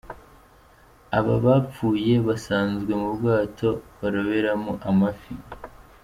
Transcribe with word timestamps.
Aba 1.17 1.35
bapfuye 1.45 2.13
basanzwe 2.27 2.91
mu 3.01 3.09
bwato 3.17 3.69
baroberamo 3.99 4.73
amafi. 4.89 5.33